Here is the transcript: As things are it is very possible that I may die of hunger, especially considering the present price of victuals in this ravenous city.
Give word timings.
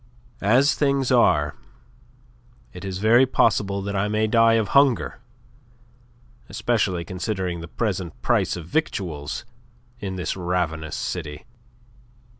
As 0.41 0.73
things 0.73 1.11
are 1.11 1.55
it 2.73 2.83
is 2.83 2.97
very 2.97 3.27
possible 3.27 3.83
that 3.83 3.95
I 3.95 4.07
may 4.07 4.25
die 4.25 4.53
of 4.55 4.69
hunger, 4.69 5.19
especially 6.49 7.05
considering 7.05 7.61
the 7.61 7.67
present 7.67 8.19
price 8.23 8.55
of 8.55 8.65
victuals 8.65 9.45
in 9.99 10.15
this 10.15 10.35
ravenous 10.35 10.95
city. 10.95 11.45